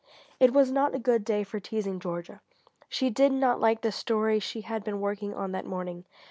[0.39, 2.41] It was not a good day for teasing Georgia.
[2.89, 6.05] She did not like the story she had been working on that morning.